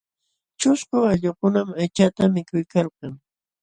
Ćhusku 0.59 0.97
allqukunam 1.11 1.67
aychata 1.81 2.23
mikuykalkan. 2.33 3.13